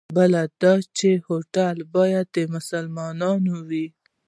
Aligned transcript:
بل 0.15 0.31
دا 0.61 0.73
چې 0.97 1.09
هوټل 1.27 1.77
باید 1.95 2.25
د 2.35 2.37
مسلمانانو 2.55 3.53
وي. 3.69 3.85